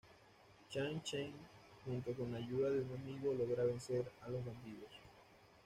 [0.71, 1.33] Zhang Sheng
[1.85, 4.89] junto con la ayuda de un amigo logra vencer a los bandidos.